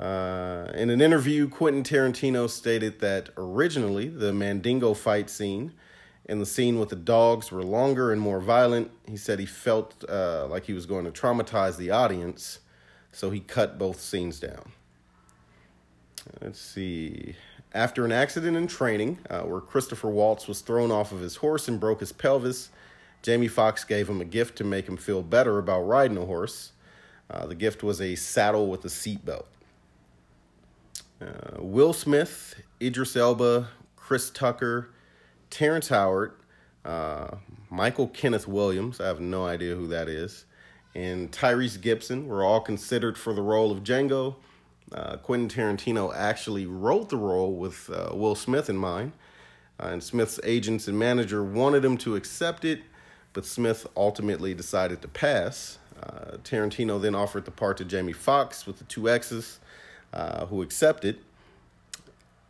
Uh, 0.00 0.66
in 0.74 0.90
an 0.90 1.00
interview, 1.00 1.48
Quentin 1.48 1.84
Tarantino 1.84 2.50
stated 2.50 2.98
that 2.98 3.28
originally 3.36 4.08
the 4.08 4.32
Mandingo 4.32 4.92
fight 4.92 5.30
scene 5.30 5.74
and 6.26 6.40
the 6.40 6.44
scene 6.44 6.80
with 6.80 6.88
the 6.88 6.96
dogs 6.96 7.52
were 7.52 7.62
longer 7.62 8.10
and 8.10 8.20
more 8.20 8.40
violent. 8.40 8.90
He 9.08 9.16
said 9.16 9.38
he 9.38 9.46
felt 9.46 10.04
uh, 10.08 10.48
like 10.48 10.64
he 10.64 10.72
was 10.72 10.86
going 10.86 11.04
to 11.04 11.12
traumatize 11.12 11.76
the 11.76 11.92
audience, 11.92 12.58
so 13.12 13.30
he 13.30 13.38
cut 13.38 13.78
both 13.78 14.00
scenes 14.00 14.40
down. 14.40 14.72
Let's 16.40 16.60
see. 16.60 17.36
After 17.72 18.04
an 18.04 18.10
accident 18.10 18.56
in 18.56 18.66
training, 18.66 19.18
uh, 19.30 19.42
where 19.42 19.60
Christopher 19.60 20.10
Waltz 20.10 20.48
was 20.48 20.62
thrown 20.62 20.90
off 20.90 21.12
of 21.12 21.20
his 21.20 21.36
horse 21.36 21.68
and 21.68 21.78
broke 21.78 22.00
his 22.00 22.10
pelvis, 22.10 22.70
Jamie 23.22 23.48
Foxx 23.48 23.84
gave 23.84 24.08
him 24.08 24.20
a 24.20 24.24
gift 24.24 24.58
to 24.58 24.64
make 24.64 24.88
him 24.88 24.96
feel 24.96 25.22
better 25.22 25.58
about 25.58 25.82
riding 25.82 26.16
a 26.16 26.26
horse. 26.26 26.72
Uh, 27.30 27.46
the 27.46 27.54
gift 27.54 27.82
was 27.82 28.00
a 28.00 28.14
saddle 28.14 28.66
with 28.66 28.84
a 28.84 28.88
seatbelt. 28.88 29.44
Uh, 31.20 31.60
Will 31.62 31.92
Smith, 31.92 32.60
Idris 32.80 33.16
Elba, 33.16 33.68
Chris 33.96 34.28
Tucker, 34.28 34.90
Terrence 35.50 35.88
Howard, 35.88 36.32
uh, 36.84 37.36
Michael 37.70 38.08
Kenneth 38.08 38.48
Williams, 38.48 39.00
I 39.00 39.06
have 39.06 39.20
no 39.20 39.46
idea 39.46 39.76
who 39.76 39.86
that 39.86 40.08
is, 40.08 40.44
and 40.94 41.30
Tyrese 41.30 41.80
Gibson 41.80 42.26
were 42.26 42.44
all 42.44 42.60
considered 42.60 43.16
for 43.16 43.32
the 43.32 43.42
role 43.42 43.70
of 43.70 43.84
Django. 43.84 44.36
Uh, 44.90 45.16
Quentin 45.16 45.48
Tarantino 45.48 46.14
actually 46.14 46.66
wrote 46.66 47.08
the 47.08 47.16
role 47.16 47.54
with 47.54 47.88
uh, 47.88 48.10
Will 48.14 48.34
Smith 48.34 48.68
in 48.68 48.76
mind, 48.76 49.12
uh, 49.80 49.86
and 49.86 50.02
Smith's 50.02 50.40
agents 50.44 50.88
and 50.88 50.98
manager 50.98 51.42
wanted 51.42 51.84
him 51.84 51.96
to 51.98 52.16
accept 52.16 52.64
it, 52.64 52.82
but 53.32 53.44
Smith 53.44 53.86
ultimately 53.96 54.54
decided 54.54 55.02
to 55.02 55.08
pass. 55.08 55.78
Uh, 56.02 56.36
Tarantino 56.44 57.00
then 57.00 57.14
offered 57.14 57.44
the 57.44 57.50
part 57.50 57.76
to 57.78 57.84
Jamie 57.84 58.12
Foxx 58.12 58.66
with 58.66 58.78
the 58.78 58.84
two 58.84 59.08
X's, 59.08 59.60
uh, 60.12 60.46
who 60.46 60.62
accepted. 60.62 61.18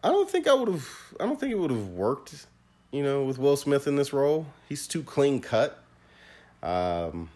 I 0.02 0.08
don't 0.08 0.28
think 0.28 0.48
I 0.48 0.54
would 0.54 0.68
have. 0.68 0.88
I 1.20 1.26
don't 1.26 1.38
think 1.38 1.52
it 1.52 1.58
would 1.58 1.70
have 1.70 1.88
worked, 1.88 2.46
you 2.90 3.02
know, 3.02 3.24
with 3.24 3.38
Will 3.38 3.56
Smith 3.56 3.86
in 3.86 3.96
this 3.96 4.12
role. 4.12 4.46
He's 4.68 4.86
too 4.88 5.02
clean 5.02 5.40
cut. 5.40 5.78
Um, 6.62 7.28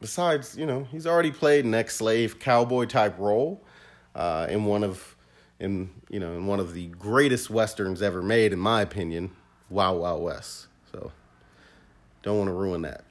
besides, 0.00 0.56
you 0.56 0.66
know, 0.66 0.88
he's 0.90 1.06
already 1.06 1.30
played 1.30 1.64
an 1.64 1.74
ex-slave 1.74 2.38
cowboy 2.38 2.86
type 2.86 3.18
role 3.18 3.60
uh, 4.14 4.46
in 4.48 4.64
one 4.64 4.82
of, 4.82 5.14
in 5.60 5.90
you 6.08 6.20
know, 6.20 6.32
in 6.32 6.46
one 6.46 6.58
of 6.58 6.74
the 6.74 6.86
greatest 6.88 7.50
westerns 7.50 8.02
ever 8.02 8.22
made, 8.22 8.52
in 8.52 8.58
my 8.58 8.82
opinion, 8.82 9.30
Wild 9.70 10.00
Wild 10.00 10.22
West. 10.22 10.66
So, 10.90 11.12
don't 12.24 12.38
want 12.38 12.48
to 12.48 12.54
ruin 12.54 12.82
that. 12.82 13.04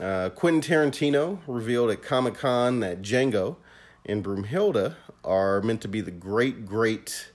Uh, 0.00 0.28
Quentin 0.30 0.60
Tarantino 0.60 1.38
revealed 1.46 1.90
at 1.90 2.02
Comic 2.02 2.34
Con 2.34 2.80
that 2.80 3.00
Django 3.00 3.56
and 4.04 4.24
Broomhilda 4.24 4.96
are 5.24 5.62
meant 5.62 5.80
to 5.82 5.88
be 5.88 6.00
the 6.00 6.10
great, 6.10 6.66
great, 6.66 7.30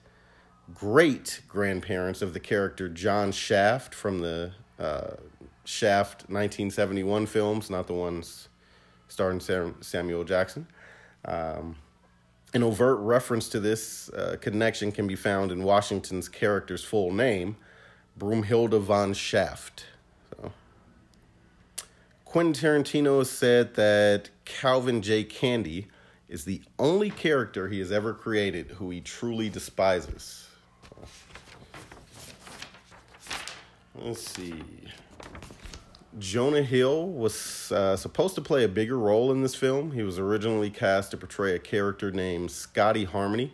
great 0.74 1.42
grandparents 1.48 2.22
of 2.22 2.34
the 2.34 2.40
character 2.40 2.90
John 2.90 3.32
Shaft 3.32 3.96
from 3.96 4.20
the 4.20 4.52
uh, 4.78 5.12
Shaft 5.64 6.24
1971 6.24 7.26
films, 7.28 7.70
not 7.70 7.88
the 7.88 7.94
ones 7.94 8.50
starring 9.08 9.40
Sam- 9.40 9.78
Samuel 9.82 10.26
Jackson. 10.26 10.68
Um, 11.26 11.78
an 12.54 12.62
overt 12.62 13.00
reference 13.00 13.48
to 13.50 13.60
this 13.60 14.10
uh, 14.10 14.36
connection 14.42 14.92
can 14.92 15.08
be 15.08 15.16
found 15.16 15.52
in 15.52 15.64
Washington's 15.64 16.28
character's 16.28 16.84
full 16.84 17.14
name, 17.14 17.56
Broomhilda 18.20 18.82
von 18.82 19.14
Shaft. 19.14 19.86
Quentin 22.34 22.52
Tarantino 22.52 23.20
has 23.20 23.30
said 23.30 23.76
that 23.76 24.32
Calvin 24.44 25.04
J. 25.04 25.24
Candie 25.24 25.86
is 26.28 26.46
the 26.46 26.64
only 26.80 27.12
character 27.12 27.68
he 27.68 27.78
has 27.78 27.92
ever 27.92 28.12
created 28.12 28.72
who 28.72 28.90
he 28.90 29.02
truly 29.02 29.50
despises. 29.50 30.48
Let's 33.94 34.28
see. 34.28 34.64
Jonah 36.18 36.64
Hill 36.64 37.06
was 37.06 37.72
uh, 37.72 37.96
supposed 37.96 38.34
to 38.34 38.42
play 38.42 38.64
a 38.64 38.68
bigger 38.68 38.98
role 38.98 39.32
in 39.32 39.44
this 39.44 39.54
film. 39.54 39.92
He 39.92 40.02
was 40.02 40.18
originally 40.18 40.72
cast 40.72 41.12
to 41.12 41.18
portray 41.18 41.54
a 41.54 41.60
character 41.60 42.10
named 42.10 42.50
Scotty 42.50 43.04
Harmony, 43.04 43.54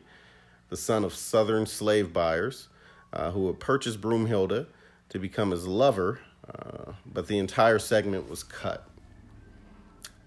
the 0.70 0.78
son 0.78 1.04
of 1.04 1.14
Southern 1.14 1.66
slave 1.66 2.14
buyers, 2.14 2.70
uh, 3.12 3.32
who 3.32 3.48
had 3.48 3.60
purchased 3.60 4.00
Broomhilda 4.00 4.68
to 5.10 5.20
become 5.20 5.52
his 5.52 5.68
lover, 5.68 6.22
uh, 6.54 6.94
but 7.06 7.28
the 7.28 7.38
entire 7.38 7.80
segment 7.80 8.30
was 8.30 8.44
cut. 8.44 8.86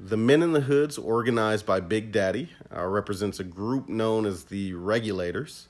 The 0.00 0.16
Men 0.16 0.42
in 0.42 0.52
the 0.52 0.62
Hoods, 0.62 0.98
organized 0.98 1.66
by 1.66 1.80
Big 1.80 2.12
Daddy, 2.12 2.50
uh, 2.76 2.86
represents 2.86 3.40
a 3.40 3.44
group 3.44 3.88
known 3.88 4.26
as 4.26 4.44
the 4.44 4.74
Regulators. 4.74 5.68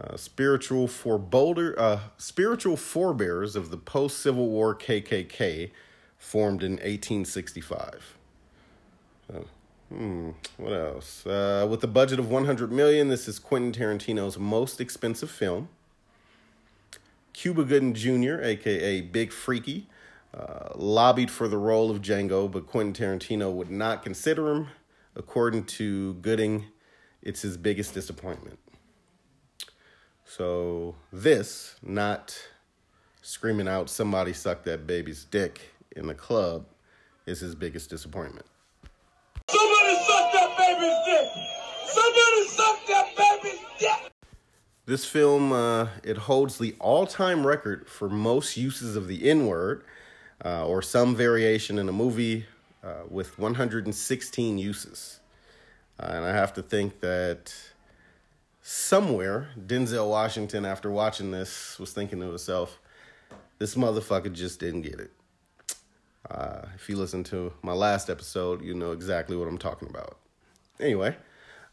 uh, 0.00 0.16
spiritual 0.16 0.86
forebodder, 0.88 1.78
uh, 1.78 2.00
spiritual 2.18 2.76
forebears 2.76 3.56
of 3.56 3.70
the 3.70 3.76
post 3.76 4.18
Civil 4.18 4.48
War 4.48 4.74
KKK, 4.74 5.70
formed 6.18 6.62
in 6.62 6.72
1865. 6.74 8.16
So, 9.28 9.46
hmm, 9.88 10.30
what 10.56 10.72
else? 10.72 11.26
Uh, 11.26 11.66
with 11.68 11.82
a 11.84 11.88
budget 11.88 12.18
of 12.18 12.30
100 12.30 12.70
million, 12.72 13.08
this 13.08 13.28
is 13.28 13.38
Quentin 13.38 13.72
Tarantino's 13.72 14.38
most 14.38 14.80
expensive 14.80 15.30
film. 15.30 15.68
Cuba 17.38 17.62
Gooding 17.62 17.94
Jr., 17.94 18.42
aka 18.42 19.00
Big 19.00 19.30
Freaky, 19.30 19.86
uh, 20.36 20.70
lobbied 20.74 21.30
for 21.30 21.46
the 21.46 21.56
role 21.56 21.88
of 21.88 22.02
Django, 22.02 22.50
but 22.50 22.66
Quentin 22.66 22.92
Tarantino 22.92 23.52
would 23.52 23.70
not 23.70 24.02
consider 24.02 24.50
him. 24.50 24.66
According 25.14 25.66
to 25.66 26.14
Gooding, 26.14 26.64
it's 27.22 27.40
his 27.40 27.56
biggest 27.56 27.94
disappointment. 27.94 28.58
So, 30.24 30.96
this, 31.12 31.76
not 31.80 32.36
screaming 33.22 33.68
out, 33.68 33.88
somebody 33.88 34.32
sucked 34.32 34.64
that 34.64 34.88
baby's 34.88 35.24
dick 35.24 35.60
in 35.94 36.08
the 36.08 36.16
club, 36.16 36.66
is 37.24 37.38
his 37.38 37.54
biggest 37.54 37.88
disappointment. 37.88 38.46
Somebody 39.48 39.94
suck 39.94 40.32
that 40.32 40.56
baby's 40.58 40.98
dick! 41.06 41.28
Somebody 41.86 42.48
suck 42.48 42.86
that 42.88 43.16
baby's 43.16 43.60
dick! 43.78 44.07
This 44.88 45.04
film 45.04 45.52
uh, 45.52 45.88
it 46.02 46.16
holds 46.16 46.56
the 46.56 46.74
all-time 46.80 47.46
record 47.46 47.90
for 47.90 48.08
most 48.08 48.56
uses 48.56 48.96
of 48.96 49.06
the 49.06 49.28
N-word 49.28 49.84
uh, 50.42 50.66
or 50.66 50.80
some 50.80 51.14
variation 51.14 51.78
in 51.78 51.90
a 51.90 51.92
movie 51.92 52.46
uh, 52.82 53.02
with 53.06 53.38
116 53.38 54.56
uses. 54.56 55.20
Uh, 56.00 56.06
and 56.12 56.24
I 56.24 56.30
have 56.30 56.54
to 56.54 56.62
think 56.62 57.00
that 57.00 57.54
somewhere 58.62 59.50
Denzel 59.60 60.08
Washington, 60.08 60.64
after 60.64 60.90
watching 60.90 61.32
this, 61.32 61.78
was 61.78 61.92
thinking 61.92 62.20
to 62.20 62.26
himself, 62.28 62.78
"This 63.58 63.74
motherfucker 63.74 64.32
just 64.32 64.58
didn't 64.58 64.82
get 64.82 65.00
it." 65.00 65.10
Uh, 66.30 66.62
if 66.74 66.88
you 66.88 66.96
listen 66.96 67.24
to 67.24 67.52
my 67.60 67.74
last 67.74 68.08
episode, 68.08 68.64
you 68.64 68.72
know 68.72 68.92
exactly 68.92 69.36
what 69.36 69.48
I'm 69.48 69.58
talking 69.58 69.90
about. 69.90 70.16
Anyway. 70.80 71.14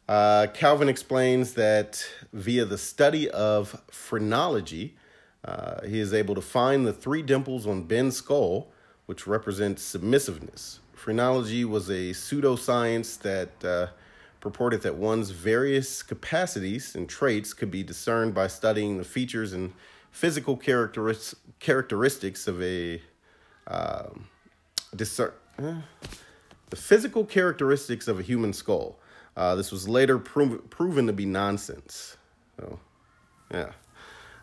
Uh, 0.08 0.48
Calvin 0.54 0.88
explains 0.88 1.54
that 1.54 2.06
via 2.32 2.64
the 2.64 2.78
study 2.78 3.30
of 3.32 3.82
phrenology, 3.90 4.96
uh, 5.44 5.82
he 5.86 6.00
is 6.00 6.14
able 6.14 6.36
to 6.36 6.42
find 6.42 6.86
the 6.86 6.94
three 6.94 7.22
dimples 7.22 7.66
on 7.66 7.84
Ben's 7.84 8.18
skull, 8.18 8.72
which 9.08 9.26
represents 9.26 9.82
submissiveness. 9.82 10.80
Phrenology 10.94 11.66
was 11.66 11.90
a 11.90 12.12
pseudoscience 12.12 13.20
that 13.20 13.64
uh, 13.64 13.88
purported 14.40 14.82
that 14.84 14.96
one's 14.96 15.32
various 15.32 16.04
capacities 16.04 16.96
and 16.96 17.10
traits 17.10 17.54
could 17.54 17.72
be 17.72 17.84
discerned 17.84 18.34
by 18.34 18.48
studying 18.48 18.98
the 18.98 19.04
features 19.04 19.54
and 19.54 19.74
physical 20.12 20.56
characteris- 20.58 21.36
characteristics 21.60 22.48
of 22.48 22.62
a 22.62 23.02
um, 23.68 24.28
discern. 24.96 25.34
the 25.58 26.76
physical 26.76 27.26
characteristics 27.26 28.08
of 28.08 28.20
a 28.20 28.22
human 28.22 28.54
skull. 28.54 29.00
Uh, 29.36 29.56
this 29.56 29.72
was 29.72 29.88
later 29.88 30.18
pro- 30.18 30.58
proven 30.58 31.08
to 31.08 31.14
be 31.14 31.26
nonsense. 31.26 32.18
So, 32.58 32.80
yeah. 33.52 33.72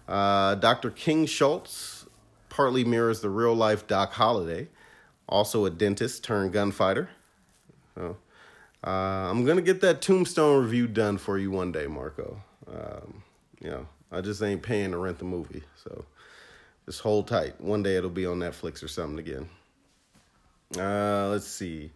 Uh, 0.06 0.54
Dr. 0.56 0.90
King 0.90 1.26
Schultz 1.26 2.06
partly 2.48 2.84
mirrors 2.84 3.20
the 3.20 3.30
real 3.30 3.54
life 3.54 3.86
Doc 3.86 4.12
Holliday, 4.12 4.68
also 5.28 5.64
a 5.64 5.70
dentist 5.70 6.24
turned 6.24 6.52
gunfighter. 6.52 7.08
So, 7.94 8.16
uh, 8.84 8.90
I'm 9.30 9.44
going 9.44 9.56
to 9.56 9.62
get 9.62 9.80
that 9.82 10.02
tombstone 10.02 10.62
review 10.62 10.86
done 10.88 11.16
for 11.16 11.38
you 11.38 11.50
one 11.50 11.72
day, 11.72 11.86
Marco. 11.86 12.42
Um, 12.68 13.22
you 13.60 13.70
know, 13.70 13.86
I 14.10 14.20
just 14.20 14.42
ain't 14.42 14.62
paying 14.62 14.90
to 14.90 14.98
rent 14.98 15.18
the 15.18 15.24
movie. 15.24 15.62
So 15.82 16.04
just 16.86 17.00
hold 17.00 17.28
tight. 17.28 17.60
One 17.60 17.82
day 17.82 17.96
it'll 17.96 18.10
be 18.10 18.26
on 18.26 18.38
Netflix 18.38 18.82
or 18.82 18.88
something 18.88 19.18
again. 19.18 19.48
Uh, 20.76 21.28
let's 21.28 21.46
see. 21.46 21.90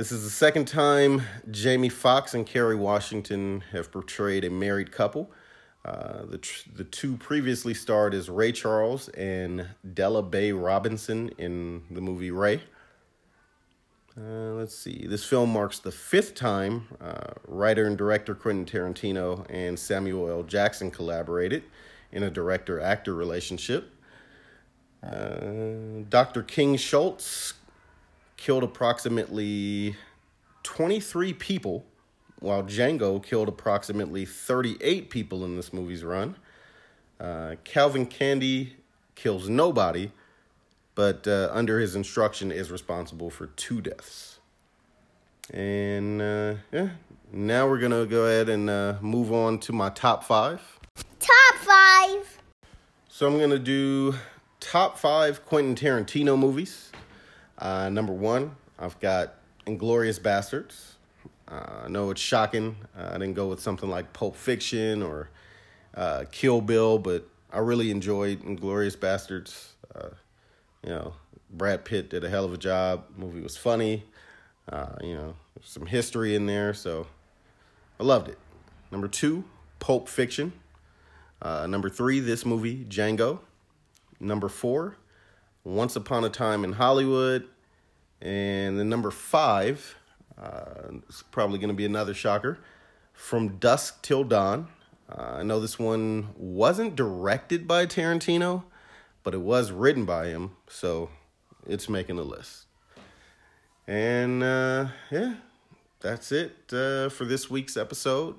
This 0.00 0.12
is 0.12 0.24
the 0.24 0.30
second 0.30 0.64
time 0.64 1.20
Jamie 1.50 1.90
Foxx 1.90 2.32
and 2.32 2.46
Kerry 2.46 2.74
Washington 2.74 3.62
have 3.70 3.92
portrayed 3.92 4.46
a 4.46 4.50
married 4.50 4.90
couple. 4.92 5.30
Uh, 5.84 6.24
the 6.24 6.38
tr- 6.38 6.70
the 6.74 6.84
two 6.84 7.18
previously 7.18 7.74
starred 7.74 8.14
as 8.14 8.30
Ray 8.30 8.50
Charles 8.52 9.10
and 9.10 9.66
Della 9.92 10.22
Bea 10.22 10.52
Robinson 10.52 11.28
in 11.36 11.82
the 11.90 12.00
movie 12.00 12.30
Ray. 12.30 12.62
Uh, 14.16 14.54
let's 14.54 14.74
see. 14.74 15.06
This 15.06 15.26
film 15.26 15.52
marks 15.52 15.78
the 15.78 15.92
fifth 15.92 16.34
time 16.34 16.88
uh, 16.98 17.34
writer 17.46 17.86
and 17.86 17.98
director 17.98 18.34
Quentin 18.34 18.64
Tarantino 18.64 19.44
and 19.50 19.78
Samuel 19.78 20.30
L. 20.30 20.42
Jackson 20.44 20.90
collaborated 20.90 21.62
in 22.10 22.22
a 22.22 22.30
director 22.30 22.80
actor 22.80 23.14
relationship. 23.14 23.92
Uh, 25.02 26.04
Dr. 26.08 26.42
King 26.42 26.76
Schultz 26.76 27.52
killed 28.40 28.64
approximately 28.64 29.94
23 30.62 31.34
people, 31.34 31.84
while 32.40 32.62
Django 32.62 33.22
killed 33.22 33.48
approximately 33.48 34.24
38 34.24 35.10
people 35.10 35.44
in 35.44 35.56
this 35.56 35.74
movie's 35.74 36.02
run. 36.02 36.36
Uh, 37.20 37.56
Calvin 37.64 38.06
Candie 38.06 38.76
kills 39.14 39.50
nobody, 39.50 40.10
but 40.94 41.28
uh, 41.28 41.50
under 41.52 41.78
his 41.78 41.94
instruction 41.94 42.50
is 42.50 42.70
responsible 42.70 43.28
for 43.28 43.48
two 43.48 43.82
deaths. 43.82 44.38
And 45.52 46.22
uh, 46.22 46.54
yeah, 46.72 46.88
now 47.30 47.68
we're 47.68 47.78
gonna 47.78 48.06
go 48.06 48.24
ahead 48.24 48.48
and 48.48 48.70
uh, 48.70 48.94
move 49.02 49.32
on 49.32 49.58
to 49.60 49.72
my 49.74 49.90
top 49.90 50.24
five. 50.24 50.62
Top 51.18 51.54
five. 51.56 52.38
So 53.06 53.26
I'm 53.26 53.38
gonna 53.38 53.58
do 53.58 54.14
top 54.60 54.96
five 54.96 55.44
Quentin 55.44 55.74
Tarantino 55.74 56.38
movies. 56.38 56.89
Uh, 57.60 57.90
number 57.90 58.12
one, 58.12 58.56
I've 58.78 58.98
got 59.00 59.34
Inglourious 59.66 60.18
Basterds. 60.18 60.92
Uh, 61.46 61.82
I 61.84 61.88
know 61.88 62.10
it's 62.10 62.20
shocking. 62.20 62.76
Uh, 62.96 63.10
I 63.10 63.12
didn't 63.18 63.34
go 63.34 63.48
with 63.48 63.60
something 63.60 63.90
like 63.90 64.12
Pulp 64.12 64.34
Fiction 64.34 65.02
or 65.02 65.28
uh, 65.94 66.24
Kill 66.32 66.62
Bill, 66.62 66.98
but 66.98 67.28
I 67.52 67.58
really 67.58 67.90
enjoyed 67.90 68.42
Inglourious 68.42 68.96
Basterds. 68.96 69.72
Uh, 69.94 70.10
you 70.82 70.90
know, 70.90 71.12
Brad 71.50 71.84
Pitt 71.84 72.08
did 72.08 72.24
a 72.24 72.30
hell 72.30 72.44
of 72.44 72.54
a 72.54 72.58
job. 72.58 73.04
movie 73.16 73.40
was 73.40 73.56
funny. 73.56 74.04
Uh, 74.68 74.94
you 75.02 75.14
know, 75.14 75.34
some 75.62 75.84
history 75.84 76.34
in 76.34 76.46
there, 76.46 76.72
so 76.72 77.06
I 77.98 78.04
loved 78.04 78.28
it. 78.28 78.38
Number 78.90 79.08
two, 79.08 79.44
Pulp 79.80 80.08
Fiction. 80.08 80.52
Number 81.44 81.90
three, 81.90 82.20
this 82.20 82.46
movie, 82.46 82.84
Django. 82.84 83.40
Number 84.20 84.48
four, 84.48 84.96
Once 85.64 85.96
Upon 85.96 86.24
a 86.24 86.28
Time 86.28 86.64
in 86.64 86.72
Hollywood. 86.72 87.48
And 88.20 88.78
the 88.78 88.84
number 88.84 89.10
five, 89.10 89.96
uh, 90.40 90.98
it's 91.08 91.22
probably 91.22 91.58
going 91.58 91.68
to 91.68 91.74
be 91.74 91.86
another 91.86 92.14
shocker, 92.14 92.58
From 93.12 93.56
Dusk 93.58 94.02
Till 94.02 94.24
Dawn. 94.24 94.68
Uh, 95.10 95.36
I 95.38 95.42
know 95.42 95.58
this 95.60 95.78
one 95.78 96.28
wasn't 96.36 96.94
directed 96.94 97.66
by 97.66 97.86
Tarantino, 97.86 98.64
but 99.22 99.34
it 99.34 99.40
was 99.40 99.72
written 99.72 100.04
by 100.04 100.26
him, 100.26 100.52
so 100.68 101.10
it's 101.66 101.88
making 101.88 102.16
the 102.16 102.24
list. 102.24 102.66
And 103.86 104.42
uh, 104.42 104.88
yeah, 105.10 105.34
that's 106.00 106.30
it 106.30 106.52
uh, 106.72 107.08
for 107.08 107.24
this 107.24 107.50
week's 107.50 107.76
episode. 107.76 108.36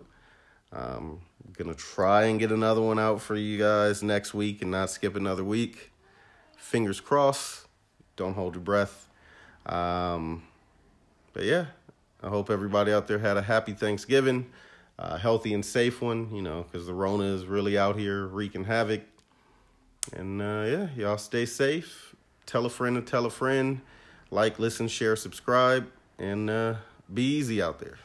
I'm 0.71 1.19
gonna 1.57 1.73
try 1.73 2.23
and 2.23 2.39
get 2.39 2.51
another 2.51 2.81
one 2.81 2.99
out 2.99 3.21
for 3.21 3.35
you 3.35 3.57
guys 3.57 4.01
next 4.01 4.33
week 4.33 4.61
and 4.61 4.71
not 4.71 4.89
skip 4.89 5.15
another 5.15 5.43
week. 5.43 5.90
Fingers 6.61 7.01
crossed. 7.01 7.67
Don't 8.15 8.33
hold 8.33 8.53
your 8.53 8.63
breath. 8.63 9.09
Um, 9.65 10.43
but 11.33 11.43
yeah, 11.43 11.65
I 12.21 12.29
hope 12.29 12.49
everybody 12.49 12.93
out 12.93 13.07
there 13.07 13.19
had 13.19 13.35
a 13.35 13.41
happy 13.41 13.73
Thanksgiving, 13.73 14.45
a 14.97 15.17
healthy 15.17 15.53
and 15.53 15.65
safe 15.65 16.01
one. 16.01 16.33
You 16.33 16.41
know, 16.41 16.63
because 16.63 16.87
the 16.87 16.93
Rona 16.93 17.25
is 17.25 17.45
really 17.45 17.77
out 17.77 17.97
here 17.97 18.27
wreaking 18.27 18.65
havoc. 18.65 19.01
And 20.15 20.41
uh, 20.41 20.65
yeah, 20.67 20.87
y'all 20.95 21.17
stay 21.17 21.45
safe. 21.45 22.15
Tell 22.45 22.65
a 22.65 22.69
friend 22.69 22.95
to 22.95 23.01
tell 23.01 23.25
a 23.25 23.31
friend. 23.31 23.81
Like, 24.29 24.59
listen, 24.59 24.87
share, 24.87 25.15
subscribe, 25.15 25.87
and 26.17 26.49
uh, 26.49 26.75
be 27.13 27.23
easy 27.23 27.61
out 27.61 27.79
there. 27.79 27.97